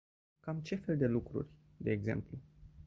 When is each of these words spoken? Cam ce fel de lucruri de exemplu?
Cam 0.41 0.59
ce 0.63 0.75
fel 0.75 0.97
de 0.97 1.05
lucruri 1.05 1.47
de 1.77 1.91
exemplu? 1.91 2.37